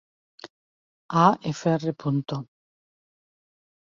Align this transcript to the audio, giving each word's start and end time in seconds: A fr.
A 1.23 1.25
fr. 1.59 1.85